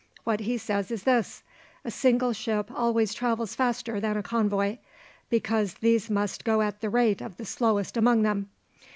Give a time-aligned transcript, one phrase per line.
[0.23, 1.43] What he says is this:
[1.85, 4.79] 'A single ship always travels faster than a convoy,
[5.29, 8.49] because these must go at the rate of the slowest among them.